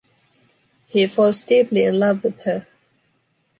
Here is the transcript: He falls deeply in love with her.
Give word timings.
He 0.87 1.05
falls 1.05 1.41
deeply 1.41 1.83
in 1.83 1.99
love 1.99 2.23
with 2.23 2.41
her. 2.45 2.65